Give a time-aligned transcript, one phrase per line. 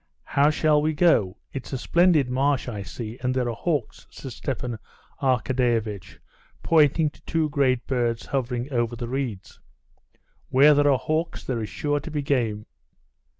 [0.23, 1.37] "How shall we go?
[1.53, 4.79] It's a splendid marsh, I see, and there are hawks," said Stepan
[5.21, 6.17] Arkadyevitch,
[6.63, 9.59] pointing to two great birds hovering over the reeds.
[10.49, 12.65] "Where there are hawks, there is sure to be game."